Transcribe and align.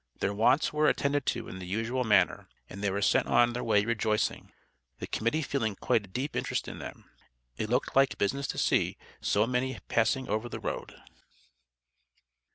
Their 0.19 0.33
wants 0.33 0.73
were 0.73 0.87
attended 0.87 1.27
to 1.27 1.47
in 1.47 1.59
the 1.59 1.67
usual 1.67 2.03
manner, 2.03 2.47
and 2.67 2.81
they 2.83 2.89
were 2.89 3.03
sent 3.03 3.27
on 3.27 3.53
their 3.53 3.63
way 3.63 3.85
rejoicing, 3.85 4.51
the 4.97 5.05
Committee 5.05 5.43
feeling 5.43 5.75
quite 5.75 6.05
a 6.05 6.07
deep 6.07 6.35
interest 6.35 6.67
in 6.67 6.79
them. 6.79 7.07
It 7.55 7.69
looked 7.69 7.95
like 7.95 8.17
business 8.17 8.47
to 8.47 8.57
see 8.57 8.97
so 9.21 9.45
many 9.45 9.77
passing 9.89 10.27
over 10.27 10.49
the 10.49 10.59
Road. 10.59 10.99